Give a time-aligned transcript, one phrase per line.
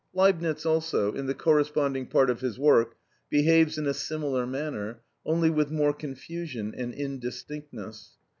[0.15, 2.95] Leibnitz also, in the corresponding part of his work,
[3.29, 8.17] behaves in a similar manner, only with more confusion and indistinctness.